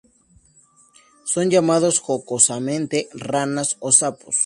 [1.25, 4.35] Son llamados jocosamente "ranas" o "sapos".